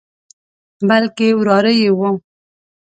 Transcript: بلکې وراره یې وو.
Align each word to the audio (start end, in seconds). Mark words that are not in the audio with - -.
بلکې 0.87 1.27
وراره 1.39 1.71
یې 1.81 1.89
وو. 1.97 2.09